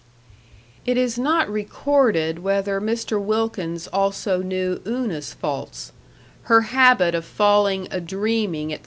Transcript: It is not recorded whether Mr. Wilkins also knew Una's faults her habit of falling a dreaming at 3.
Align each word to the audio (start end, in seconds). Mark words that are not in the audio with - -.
It 0.83 0.97
is 0.97 1.19
not 1.19 1.47
recorded 1.47 2.39
whether 2.39 2.81
Mr. 2.81 3.21
Wilkins 3.23 3.85
also 3.85 4.39
knew 4.41 4.81
Una's 4.87 5.31
faults 5.35 5.91
her 6.45 6.61
habit 6.61 7.13
of 7.13 7.23
falling 7.23 7.87
a 7.91 8.01
dreaming 8.01 8.73
at 8.73 8.79
3. 8.79 8.79